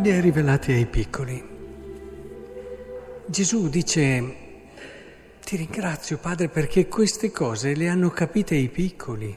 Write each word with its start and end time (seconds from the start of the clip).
li 0.00 0.12
hai 0.12 0.20
rivelati 0.20 0.70
ai 0.70 0.86
piccoli. 0.86 1.42
Gesù 3.26 3.68
dice, 3.68 4.36
ti 5.42 5.56
ringrazio 5.56 6.18
Padre 6.18 6.48
perché 6.48 6.86
queste 6.86 7.32
cose 7.32 7.74
le 7.74 7.88
hanno 7.88 8.10
capite 8.10 8.54
i 8.54 8.68
piccoli. 8.68 9.36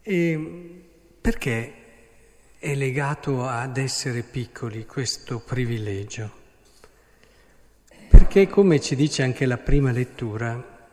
E 0.00 0.84
perché 1.20 1.74
è 2.58 2.74
legato 2.74 3.48
ad 3.48 3.78
essere 3.78 4.22
piccoli 4.22 4.86
questo 4.86 5.40
privilegio? 5.40 6.42
Perché, 8.08 8.46
come 8.46 8.80
ci 8.80 8.94
dice 8.94 9.24
anche 9.24 9.44
la 9.44 9.58
prima 9.58 9.90
lettura, 9.90 10.88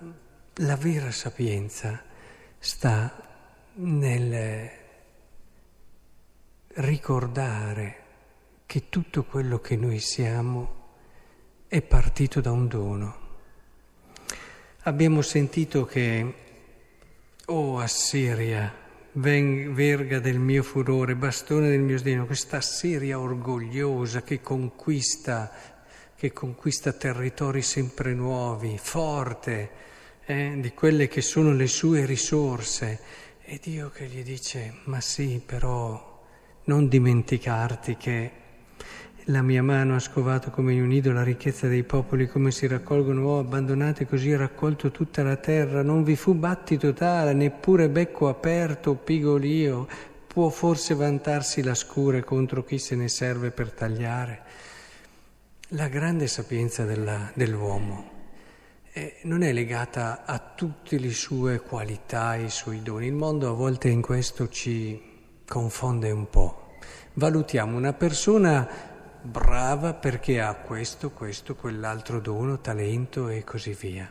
la 0.56 0.76
vera 0.76 1.12
sapienza 1.12 2.02
sta 2.58 3.70
nel 3.74 4.80
ricordare 6.76 7.96
che 8.66 8.88
tutto 8.88 9.24
quello 9.24 9.60
che 9.60 9.76
noi 9.76 10.00
siamo 10.00 10.80
è 11.68 11.82
partito 11.82 12.40
da 12.40 12.52
un 12.52 12.68
dono. 12.68 13.20
Abbiamo 14.84 15.22
sentito 15.22 15.86
che, 15.86 16.34
oh 17.46 17.80
Assiria, 17.80 18.74
verga 19.14 20.20
del 20.20 20.40
mio 20.40 20.64
furore, 20.64 21.16
bastone 21.16 21.70
del 21.70 21.82
mio 21.82 21.98
sdegno, 21.98 22.26
questa 22.26 22.58
Assiria 22.58 23.20
orgogliosa 23.20 24.22
che 24.22 24.42
conquista, 24.42 25.52
che 26.16 26.32
conquista 26.32 26.94
territori 26.94 27.62
sempre 27.62 28.14
nuovi, 28.14 28.78
forte, 28.78 29.70
eh, 30.26 30.56
di 30.58 30.72
quelle 30.72 31.08
che 31.08 31.22
sono 31.22 31.52
le 31.52 31.68
sue 31.68 32.06
risorse. 32.06 33.00
E 33.44 33.60
Dio 33.62 33.90
che 33.90 34.06
gli 34.06 34.24
dice, 34.24 34.76
ma 34.86 35.02
sì, 35.02 35.42
però 35.46 36.11
non 36.66 36.88
dimenticarti 36.88 37.98
che 37.98 38.32
la 39.26 39.42
mia 39.42 39.62
mano 39.62 39.96
ha 39.96 40.00
scovato 40.00 40.50
come 40.50 40.74
in 40.74 40.82
un 40.82 40.88
nido 40.88 41.12
la 41.12 41.24
ricchezza 41.24 41.68
dei 41.68 41.84
popoli, 41.84 42.28
come 42.28 42.52
si 42.52 42.68
raccolgono 42.68 43.22
uova 43.22 43.42
abbandonate, 43.42 44.08
così 44.08 44.32
ho 44.34 44.38
raccolto 44.38 44.92
tutta 44.92 45.22
la 45.24 45.36
terra. 45.36 45.84
Non 45.84 46.04
vi 46.04 46.16
fu 46.16 46.34
battito 46.34 46.92
tale, 46.94 47.34
neppure 47.34 47.90
becco 47.90 48.28
aperto 48.28 48.96
pigolio. 48.96 49.88
Può 50.26 50.50
forse 50.50 50.96
vantarsi 50.96 51.62
la 51.62 51.76
scure 51.76 52.24
contro 52.24 52.64
chi 52.64 52.78
se 52.78 52.96
ne 52.96 53.10
serve 53.10 53.52
per 53.52 53.72
tagliare. 53.72 54.42
La 55.70 55.88
grande 55.88 56.28
sapienza 56.28 56.84
della, 56.84 57.32
dell'uomo 57.34 58.20
eh, 58.94 59.20
non 59.24 59.44
è 59.44 59.54
legata 59.54 60.24
a 60.26 60.40
tutte 60.40 60.98
le 60.98 61.12
sue 61.12 61.62
qualità 61.62 62.36
i 62.36 62.50
suoi 62.50 62.82
doni. 62.82 63.08
Il 63.08 63.14
mondo 63.14 63.50
a 63.50 63.54
volte 63.54 63.88
in 63.88 64.02
questo 64.02 64.50
ci 64.50 65.11
confonde 65.52 66.12
un 66.12 66.30
po'. 66.30 66.78
Valutiamo 67.16 67.76
una 67.76 67.92
persona 67.92 68.66
brava 69.22 69.94
perché 69.94 70.40
ha 70.40 70.56
questo, 70.56 71.12
questo, 71.12 71.56
quell'altro 71.56 72.22
dono, 72.22 72.62
talento 72.62 73.28
e 73.28 73.44
così 73.44 73.76
via. 73.78 74.10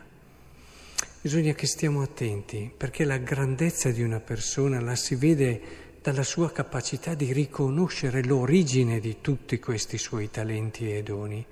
Bisogna 1.19 1.53
che 1.53 1.65
stiamo 1.65 2.03
attenti 2.03 2.71
perché 2.77 3.05
la 3.05 3.17
grandezza 3.17 3.89
di 3.89 4.03
una 4.03 4.19
persona 4.19 4.79
la 4.81 4.95
si 4.95 5.15
vede 5.15 5.61
dalla 5.99 6.21
sua 6.21 6.51
capacità 6.51 7.15
di 7.15 7.33
riconoscere 7.33 8.23
l'origine 8.23 8.99
di 8.99 9.17
tutti 9.19 9.57
questi 9.57 9.97
suoi 9.97 10.29
talenti 10.29 10.95
e 10.95 11.01
doni. 11.01 11.43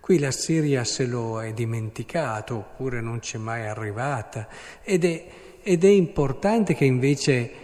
Qui 0.00 0.18
la 0.18 0.30
Siria 0.30 0.84
se 0.84 1.04
lo 1.04 1.42
è 1.42 1.52
dimenticato 1.52 2.56
oppure 2.56 3.02
non 3.02 3.18
c'è 3.18 3.36
mai 3.36 3.66
arrivata 3.66 4.48
ed 4.82 5.04
è, 5.04 5.26
ed 5.62 5.84
è 5.84 5.88
importante 5.88 6.74
che 6.74 6.86
invece 6.86 7.63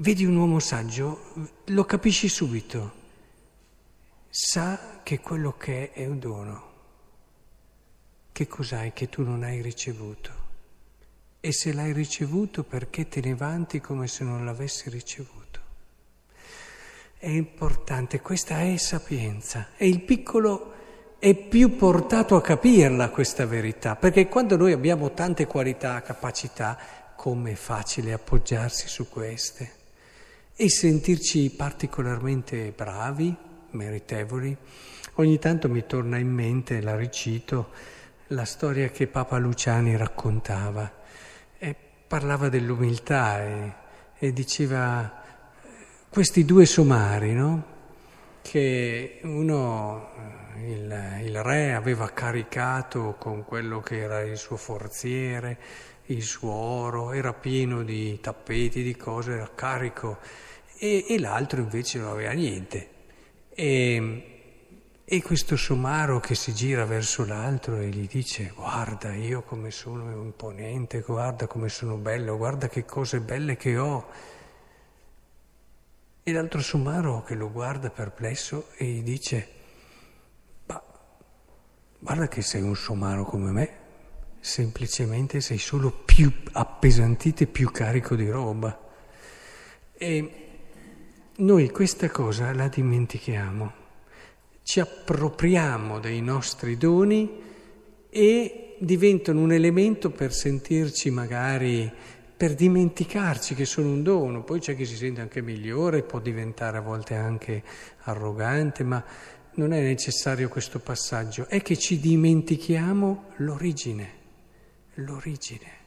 Vedi 0.00 0.24
un 0.24 0.34
uomo 0.34 0.60
saggio, 0.60 1.34
lo 1.66 1.84
capisci 1.84 2.26
subito, 2.26 2.92
sa 4.30 5.00
che 5.02 5.20
quello 5.20 5.58
che 5.58 5.92
è 5.92 6.00
è 6.00 6.06
un 6.06 6.18
dono. 6.18 6.62
Che 8.32 8.46
cos'hai 8.46 8.94
che 8.94 9.10
tu 9.10 9.22
non 9.22 9.42
hai 9.42 9.60
ricevuto? 9.60 10.30
E 11.40 11.52
se 11.52 11.74
l'hai 11.74 11.92
ricevuto 11.92 12.64
perché 12.64 13.08
te 13.08 13.20
ne 13.20 13.34
vanti 13.34 13.78
come 13.80 14.06
se 14.06 14.24
non 14.24 14.46
l'avessi 14.46 14.88
ricevuto? 14.88 15.60
È 17.18 17.28
importante, 17.28 18.22
questa 18.22 18.58
è 18.62 18.78
sapienza 18.78 19.72
e 19.76 19.86
il 19.86 20.00
piccolo 20.00 20.72
è 21.18 21.34
più 21.34 21.76
portato 21.76 22.36
a 22.36 22.40
capirla 22.40 23.10
questa 23.10 23.44
verità, 23.44 23.96
perché 23.96 24.28
quando 24.28 24.56
noi 24.56 24.72
abbiamo 24.72 25.12
tante 25.12 25.46
qualità, 25.46 26.00
capacità, 26.00 26.78
come 27.14 27.50
è 27.50 27.54
facile 27.54 28.14
appoggiarsi 28.14 28.88
su 28.88 29.06
queste 29.06 29.76
e 30.62 30.68
sentirci 30.68 31.48
particolarmente 31.56 32.70
bravi, 32.76 33.34
meritevoli. 33.70 34.54
Ogni 35.14 35.38
tanto 35.38 35.70
mi 35.70 35.86
torna 35.86 36.18
in 36.18 36.28
mente, 36.28 36.82
la 36.82 36.96
ricito, 36.96 37.70
la 38.26 38.44
storia 38.44 38.90
che 38.90 39.06
Papa 39.06 39.38
Luciani 39.38 39.96
raccontava. 39.96 40.92
E 41.56 41.74
parlava 42.06 42.50
dell'umiltà 42.50 43.42
e, 43.42 43.72
e 44.18 44.32
diceva 44.34 45.10
questi 46.10 46.44
due 46.44 46.66
somari, 46.66 47.32
no? 47.32 47.64
che 48.42 49.20
uno, 49.22 50.10
il, 50.56 51.22
il, 51.24 51.42
re, 51.42 51.72
aveva 51.72 52.10
caricato 52.10 53.16
con 53.18 53.46
quello 53.46 53.80
che 53.80 54.00
era 54.00 54.20
il 54.20 54.36
suo 54.36 54.58
forziere, 54.58 55.56
il 56.12 56.22
suo 56.22 56.52
oro, 56.52 57.12
era 57.12 57.32
pieno 57.32 57.82
di 57.82 58.18
tappeti, 58.20 58.82
di 58.82 58.96
cose, 58.96 59.32
era 59.32 59.50
carico 59.54 60.18
e, 60.76 61.04
e 61.08 61.18
l'altro 61.18 61.60
invece 61.60 61.98
non 61.98 62.10
aveva 62.10 62.32
niente. 62.32 62.88
E, 63.50 64.24
e 65.04 65.22
questo 65.22 65.56
somaro 65.56 66.20
che 66.20 66.34
si 66.34 66.54
gira 66.54 66.84
verso 66.84 67.24
l'altro 67.24 67.78
e 67.78 67.88
gli 67.88 68.06
dice 68.06 68.52
guarda 68.54 69.12
io 69.12 69.42
come 69.42 69.70
sono 69.70 70.10
imponente, 70.12 71.00
guarda 71.00 71.46
come 71.46 71.68
sono 71.68 71.96
bello, 71.96 72.36
guarda 72.36 72.68
che 72.68 72.84
cose 72.84 73.20
belle 73.20 73.56
che 73.56 73.76
ho. 73.76 74.08
E 76.22 76.32
l'altro 76.32 76.60
somaro 76.60 77.22
che 77.24 77.34
lo 77.34 77.50
guarda 77.50 77.90
perplesso 77.90 78.68
e 78.76 78.84
gli 78.84 79.02
dice 79.02 79.48
ma 80.66 80.80
guarda 81.98 82.28
che 82.28 82.42
sei 82.42 82.62
un 82.62 82.76
somaro 82.76 83.24
come 83.24 83.50
me, 83.50 83.79
semplicemente 84.40 85.40
sei 85.40 85.58
solo 85.58 85.90
più 85.90 86.32
appesantito 86.52 87.42
e 87.42 87.46
più 87.46 87.70
carico 87.70 88.16
di 88.16 88.28
roba. 88.28 88.88
E 89.92 90.34
noi 91.36 91.70
questa 91.70 92.10
cosa 92.10 92.52
la 92.54 92.68
dimentichiamo, 92.68 93.72
ci 94.62 94.80
appropriamo 94.80 95.98
dei 96.00 96.20
nostri 96.20 96.76
doni 96.76 97.48
e 98.08 98.76
diventano 98.78 99.40
un 99.40 99.52
elemento 99.52 100.10
per 100.10 100.32
sentirci 100.32 101.10
magari, 101.10 101.90
per 102.36 102.54
dimenticarci 102.54 103.54
che 103.54 103.66
sono 103.66 103.88
un 103.88 104.02
dono, 104.02 104.42
poi 104.42 104.60
c'è 104.60 104.74
chi 104.74 104.86
si 104.86 104.96
sente 104.96 105.20
anche 105.20 105.42
migliore, 105.42 106.02
può 106.02 106.18
diventare 106.18 106.78
a 106.78 106.80
volte 106.82 107.14
anche 107.14 107.62
arrogante, 108.04 108.82
ma 108.84 109.04
non 109.54 109.72
è 109.72 109.82
necessario 109.82 110.48
questo 110.48 110.78
passaggio, 110.78 111.46
è 111.48 111.60
che 111.60 111.76
ci 111.76 111.98
dimentichiamo 111.98 113.32
l'origine, 113.36 114.19
l'origine. 114.94 115.78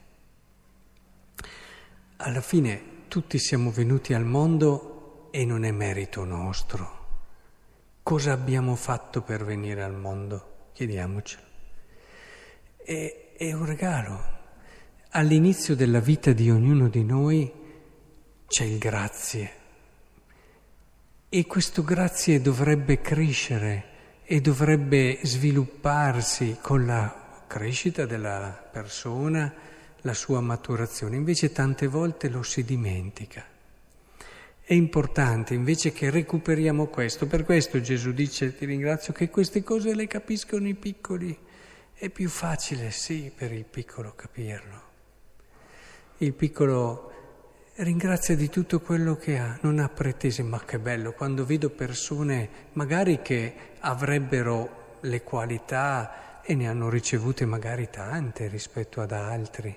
Alla 2.18 2.42
fine 2.42 2.92
tutti 3.08 3.38
siamo 3.38 3.70
venuti 3.72 4.14
al 4.14 4.26
mondo 4.26 5.28
e 5.32 5.46
non 5.46 5.66
è 5.66 5.72
merito 5.72 6.24
nostro. 6.24 7.02
Cosa 8.02 8.34
abbiamo 8.34 8.76
fatto 8.76 9.22
per 9.22 9.44
venire 9.44 9.84
al 9.84 9.96
mondo? 9.96 10.70
Chiediamocelo. 10.74 11.44
È, 12.78 13.34
è 13.38 13.54
un 13.54 13.66
regalo. 13.66 14.32
All'inizio 15.10 15.76
della 15.76 16.00
vita 16.00 16.32
di 16.34 16.50
ognuno 16.50 16.88
di 16.88 17.04
noi 17.04 17.52
c'è 18.48 18.64
il 18.64 18.78
grazie. 18.78 19.52
E 21.30 21.46
questo 21.46 21.84
grazie 21.84 22.42
dovrebbe 22.42 23.02
crescere 23.02 23.92
e 24.24 24.42
dovrebbe 24.42 25.20
svilupparsi 25.24 26.58
con 26.62 26.86
la 26.86 27.23
crescita 27.54 28.08
della 28.08 28.68
persona, 28.72 29.54
la 30.02 30.14
sua 30.16 30.42
maturazione. 30.42 31.18
Invece 31.18 31.52
tante 31.52 31.86
volte 31.86 32.28
lo 32.28 32.42
si 32.42 32.64
dimentica. 32.64 33.46
È 34.60 34.74
importante 34.74 35.54
invece 35.54 35.92
che 35.92 36.10
recuperiamo 36.10 36.88
questo, 36.88 37.28
per 37.28 37.44
questo 37.44 37.80
Gesù 37.80 38.12
dice 38.12 38.58
ti 38.58 38.66
ringrazio 38.66 39.14
che 39.14 39.30
queste 39.30 39.62
cose 39.62 39.94
le 39.94 40.08
capiscono 40.08 40.68
i 40.68 40.74
piccoli. 40.74 41.38
È 41.94 42.10
più 42.10 42.28
facile, 42.28 42.90
sì, 42.90 43.32
per 43.36 43.52
il 43.52 43.66
piccolo 43.66 44.14
capirlo. 44.16 44.82
Il 46.18 46.34
piccolo 46.34 47.12
ringrazia 47.76 48.36
di 48.36 48.50
tutto 48.50 48.80
quello 48.80 49.16
che 49.16 49.38
ha, 49.38 49.60
non 49.62 49.78
ha 49.78 49.90
pretese, 49.90 50.42
ma 50.42 50.60
che 50.66 50.80
bello, 50.80 51.14
quando 51.14 51.46
vedo 51.46 51.70
persone 51.70 52.50
magari 52.74 53.22
che 53.22 53.54
avrebbero 53.80 54.98
le 55.02 55.22
qualità 55.22 56.33
e 56.44 56.56
ne 56.56 56.68
hanno 56.68 56.90
ricevute 56.90 57.46
magari 57.46 57.90
tante 57.90 58.48
rispetto 58.48 59.02
ad 59.02 59.14
altri, 59.14 59.76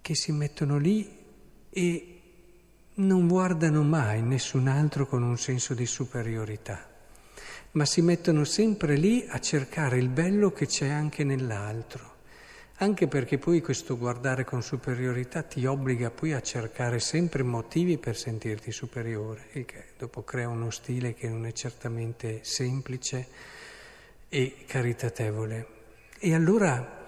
che 0.00 0.14
si 0.14 0.32
mettono 0.32 0.76
lì 0.76 1.18
e 1.70 2.20
non 2.94 3.28
guardano 3.28 3.82
mai 3.82 4.22
nessun 4.22 4.66
altro 4.66 5.06
con 5.06 5.22
un 5.22 5.38
senso 5.38 5.72
di 5.72 5.86
superiorità, 5.86 6.84
ma 7.72 7.84
si 7.84 8.02
mettono 8.02 8.44
sempre 8.44 8.96
lì 8.96 9.24
a 9.28 9.38
cercare 9.38 9.98
il 9.98 10.08
bello 10.08 10.52
che 10.52 10.66
c'è 10.66 10.88
anche 10.88 11.22
nell'altro, 11.22 12.08
anche 12.78 13.06
perché 13.06 13.38
poi 13.38 13.60
questo 13.60 13.96
guardare 13.96 14.44
con 14.44 14.62
superiorità 14.62 15.42
ti 15.42 15.64
obbliga 15.64 16.10
poi 16.10 16.32
a 16.32 16.42
cercare 16.42 16.98
sempre 16.98 17.42
motivi 17.44 17.98
per 17.98 18.16
sentirti 18.16 18.72
superiore, 18.72 19.48
il 19.52 19.64
che 19.64 19.84
dopo 19.96 20.24
crea 20.24 20.48
uno 20.48 20.70
stile 20.70 21.14
che 21.14 21.28
non 21.28 21.46
è 21.46 21.52
certamente 21.52 22.40
semplice 22.42 23.28
e 24.30 24.64
caritatevole. 24.66 25.66
E 26.18 26.34
allora 26.34 26.98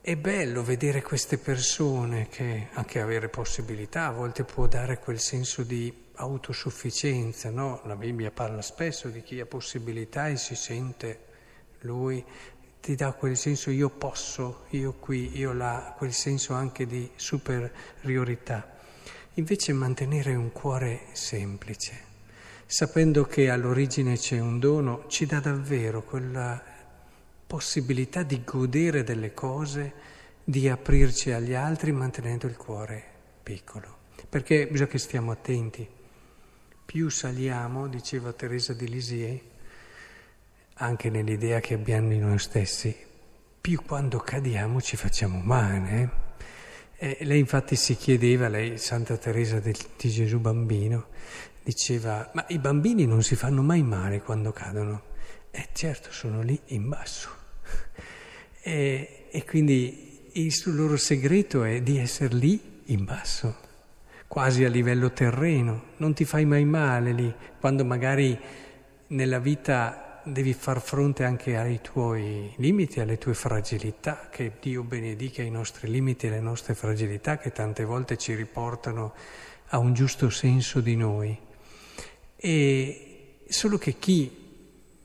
è 0.00 0.16
bello 0.16 0.62
vedere 0.62 1.02
queste 1.02 1.36
persone 1.36 2.28
che 2.28 2.68
anche 2.72 3.00
avere 3.00 3.28
possibilità 3.28 4.06
a 4.06 4.12
volte 4.12 4.44
può 4.44 4.66
dare 4.66 4.98
quel 4.98 5.20
senso 5.20 5.62
di 5.62 5.92
autosufficienza, 6.14 7.50
no? 7.50 7.82
La 7.84 7.94
Bibbia 7.94 8.30
parla 8.30 8.62
spesso 8.62 9.08
di 9.08 9.22
chi 9.22 9.38
ha 9.38 9.46
possibilità 9.46 10.28
e 10.28 10.36
si 10.36 10.54
sente 10.54 11.24
lui, 11.80 12.24
ti 12.80 12.94
dà 12.94 13.12
quel 13.12 13.36
senso 13.36 13.70
io 13.70 13.90
posso, 13.90 14.64
io 14.70 14.94
qui, 14.94 15.36
io 15.36 15.52
là, 15.52 15.94
quel 15.96 16.12
senso 16.12 16.54
anche 16.54 16.86
di 16.86 17.10
superiorità. 17.16 18.74
Invece 19.34 19.72
mantenere 19.72 20.34
un 20.34 20.52
cuore 20.52 21.06
semplice, 21.12 22.04
sapendo 22.66 23.24
che 23.24 23.48
all'origine 23.48 24.16
c'è 24.16 24.40
un 24.40 24.58
dono, 24.58 25.04
ci 25.06 25.24
dà 25.24 25.38
davvero 25.38 26.02
quella 26.02 26.60
possibilità 27.46 28.24
di 28.24 28.42
godere 28.44 29.04
delle 29.04 29.32
cose, 29.32 29.92
di 30.42 30.68
aprirci 30.68 31.30
agli 31.30 31.54
altri 31.54 31.92
mantenendo 31.92 32.46
il 32.46 32.56
cuore 32.56 33.02
piccolo. 33.42 33.94
Perché 34.28 34.66
bisogna 34.66 34.90
che 34.90 34.98
stiamo 34.98 35.30
attenti. 35.30 35.88
Più 36.84 37.08
saliamo, 37.08 37.86
diceva 37.86 38.32
Teresa 38.32 38.72
di 38.72 38.88
Lisieux, 38.88 39.40
anche 40.74 41.10
nell'idea 41.10 41.60
che 41.60 41.74
abbiamo 41.74 42.08
di 42.08 42.18
noi 42.18 42.38
stessi, 42.38 42.94
più 43.60 43.82
quando 43.84 44.18
cadiamo 44.18 44.80
ci 44.80 44.96
facciamo 44.96 45.40
male. 45.40 46.24
Eh? 46.98 47.18
lei 47.20 47.38
infatti 47.38 47.76
si 47.76 47.96
chiedeva, 47.96 48.48
lei, 48.48 48.78
Santa 48.78 49.16
Teresa 49.16 49.60
di 49.60 49.74
Gesù 49.96 50.38
bambino, 50.38 51.08
diceva, 51.66 52.30
ma 52.32 52.44
i 52.50 52.60
bambini 52.60 53.06
non 53.06 53.24
si 53.24 53.34
fanno 53.34 53.60
mai 53.60 53.82
male 53.82 54.22
quando 54.22 54.52
cadono. 54.52 55.14
Eh 55.50 55.70
certo, 55.72 56.12
sono 56.12 56.40
lì 56.40 56.58
in 56.66 56.88
basso. 56.88 57.28
E, 58.66 59.28
e 59.30 59.44
quindi 59.44 60.30
il 60.32 60.52
loro 60.64 60.96
segreto 60.96 61.62
è 61.62 61.80
di 61.82 61.98
essere 61.98 62.34
lì 62.34 62.82
in 62.86 63.04
basso, 63.04 63.56
quasi 64.26 64.64
a 64.64 64.68
livello 64.68 65.12
terreno. 65.12 65.90
Non 65.98 66.14
ti 66.14 66.24
fai 66.24 66.44
mai 66.44 66.64
male 66.64 67.12
lì, 67.12 67.32
quando 67.60 67.84
magari 67.84 68.36
nella 69.08 69.38
vita 69.38 70.20
devi 70.24 70.52
far 70.52 70.80
fronte 70.80 71.22
anche 71.22 71.56
ai 71.56 71.80
tuoi 71.80 72.52
limiti, 72.56 72.98
alle 72.98 73.18
tue 73.18 73.34
fragilità, 73.34 74.26
che 74.32 74.54
Dio 74.60 74.82
benedica 74.82 75.42
i 75.42 75.50
nostri 75.50 75.88
limiti 75.88 76.26
e 76.26 76.30
le 76.30 76.40
nostre 76.40 76.74
fragilità 76.74 77.38
che 77.38 77.52
tante 77.52 77.84
volte 77.84 78.16
ci 78.16 78.34
riportano 78.34 79.14
a 79.68 79.78
un 79.78 79.94
giusto 79.94 80.28
senso 80.28 80.80
di 80.80 80.96
noi. 80.96 81.45
E 82.36 83.40
solo 83.48 83.78
che 83.78 83.98
chi 83.98 84.44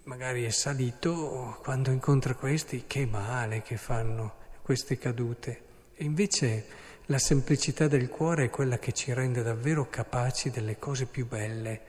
magari 0.04 0.44
è 0.44 0.50
salito, 0.50 1.58
quando 1.64 1.92
incontra 1.92 2.36
questi, 2.36 2.84
che 2.88 3.06
male 3.06 3.62
che 3.62 3.78
fanno 3.78 4.34
queste 4.62 4.98
cadute. 4.98 5.62
E 5.96 6.04
invece 6.04 6.66
la 7.06 7.20
semplicità 7.20 7.88
del 7.88 8.10
cuore 8.10 8.46
è 8.46 8.50
quella 8.50 8.78
che 8.78 8.92
ci 8.92 9.14
rende 9.14 9.42
davvero 9.44 9.90
capaci 9.90 10.50
delle 10.50 10.78
cose 10.80 11.06
più 11.06 11.28
belle, 11.28 11.82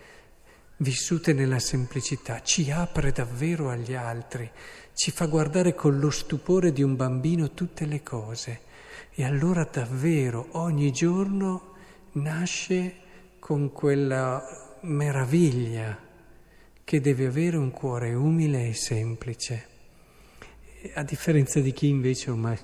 vissute 0.78 1.32
nella 1.32 1.58
semplicità, 1.58 2.42
ci 2.42 2.70
apre 2.70 3.12
davvero 3.12 3.70
agli 3.70 3.94
altri, 3.94 4.50
ci 4.94 5.10
fa 5.10 5.26
guardare 5.26 5.74
con 5.74 5.98
lo 5.98 6.10
stupore 6.10 6.72
di 6.72 6.82
un 6.82 6.96
bambino 6.96 7.52
tutte 7.52 7.86
le 7.86 8.02
cose. 8.02 8.60
E 9.14 9.24
allora 9.24 9.64
davvero 9.64 10.48
ogni 10.52 10.90
giorno 10.90 11.74
nasce 12.12 12.96
con 13.38 13.72
quella 13.72 14.71
meraviglia 14.82 15.98
che 16.84 17.00
deve 17.00 17.26
avere 17.26 17.56
un 17.56 17.70
cuore 17.70 18.14
umile 18.14 18.68
e 18.68 18.74
semplice, 18.74 19.68
a 20.94 21.02
differenza 21.02 21.60
di 21.60 21.72
chi 21.72 21.88
invece 21.88 22.30
ormai 22.30 22.58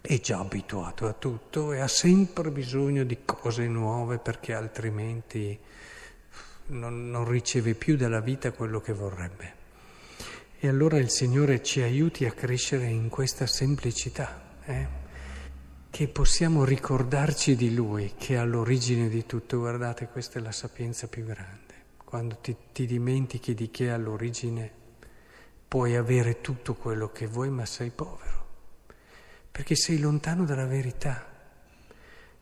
è 0.00 0.20
già 0.20 0.38
abituato 0.38 1.06
a 1.06 1.12
tutto 1.14 1.72
e 1.72 1.80
ha 1.80 1.88
sempre 1.88 2.50
bisogno 2.50 3.04
di 3.04 3.18
cose 3.24 3.66
nuove 3.66 4.18
perché 4.18 4.52
altrimenti 4.54 5.58
non, 6.68 7.10
non 7.10 7.28
riceve 7.28 7.74
più 7.74 7.96
dalla 7.96 8.20
vita 8.20 8.52
quello 8.52 8.80
che 8.80 8.92
vorrebbe. 8.92 9.64
E 10.58 10.68
allora 10.68 10.98
il 10.98 11.10
Signore 11.10 11.62
ci 11.62 11.80
aiuti 11.80 12.24
a 12.24 12.32
crescere 12.32 12.86
in 12.86 13.08
questa 13.08 13.46
semplicità, 13.46 14.58
eh? 14.64 15.04
Che 15.96 16.08
possiamo 16.08 16.66
ricordarci 16.66 17.56
di 17.56 17.72
Lui, 17.72 18.12
che 18.18 18.34
è 18.34 18.36
all'origine 18.36 19.08
di 19.08 19.24
tutto. 19.24 19.60
Guardate, 19.60 20.08
questa 20.08 20.38
è 20.38 20.42
la 20.42 20.52
sapienza 20.52 21.08
più 21.08 21.24
grande 21.24 21.72
quando 22.04 22.36
ti, 22.36 22.54
ti 22.70 22.84
dimentichi 22.84 23.54
di 23.54 23.70
che 23.70 23.90
all'origine 23.90 24.70
puoi 25.66 25.96
avere 25.96 26.42
tutto 26.42 26.74
quello 26.74 27.10
che 27.12 27.26
vuoi, 27.26 27.48
ma 27.48 27.64
sei 27.64 27.88
povero, 27.88 28.46
perché 29.50 29.74
sei 29.74 29.98
lontano 29.98 30.44
dalla 30.44 30.66
verità. 30.66 31.24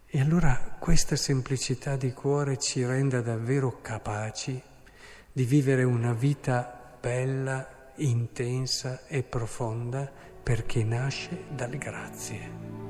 E 0.04 0.20
allora 0.20 0.74
questa 0.80 1.14
semplicità 1.14 1.94
di 1.94 2.12
cuore 2.12 2.58
ci 2.58 2.84
renda 2.84 3.20
davvero 3.20 3.80
capaci 3.80 4.60
di 5.30 5.44
vivere 5.44 5.84
una 5.84 6.12
vita 6.12 6.96
bella, 7.00 7.92
intensa 7.98 9.06
e 9.06 9.22
profonda 9.22 10.10
perché 10.42 10.82
nasce 10.82 11.44
dalle 11.54 11.78
grazie. 11.78 12.83